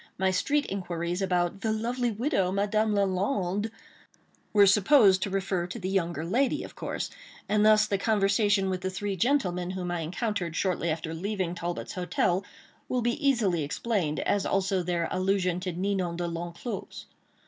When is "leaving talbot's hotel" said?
11.13-12.43